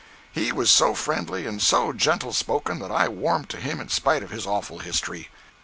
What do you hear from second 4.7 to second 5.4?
history.